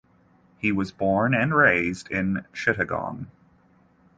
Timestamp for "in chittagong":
2.09-3.27